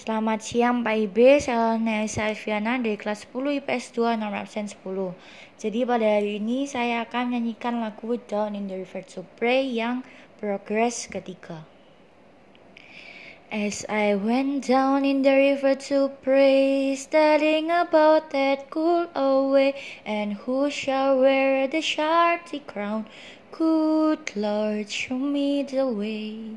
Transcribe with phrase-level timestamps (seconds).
[0.00, 4.80] Selamat siang Pak Ibe, saya Nesa Alfiana dari kelas 10 IPS 2 nomor absen 10.
[5.60, 10.00] Jadi pada hari ini saya akan menyanyikan lagu Down in the River to Pray yang
[10.40, 11.68] progres ketiga.
[13.52, 19.76] As I went down in the river to pray, studying about that cool away,
[20.08, 23.04] and who shall wear the sharty crown?
[23.52, 26.56] Good Lord, show me the way.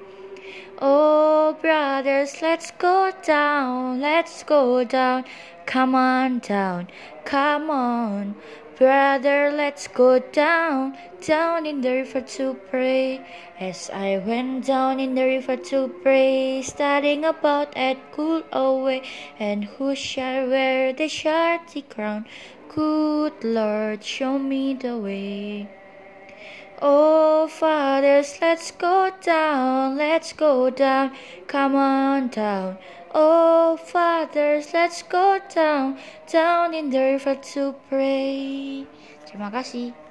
[0.79, 5.25] Oh, brothers, let's go down, let's go down.
[5.65, 6.87] Come on down,
[7.23, 8.35] come on.
[8.77, 13.21] Brother, let's go down, down in the river to pray.
[13.59, 19.03] As I went down in the river to pray, studying about that cool old way,
[19.39, 22.25] and who shall wear the sharty crown?
[22.69, 25.69] Good Lord, show me the way.
[26.81, 31.11] Oh, fathers, let's go down, let's go down,
[31.47, 32.77] come on down.
[33.13, 35.97] Oh, fathers, let's go down,
[36.31, 38.85] down in the river to pray.
[39.25, 40.10] Terima kasih.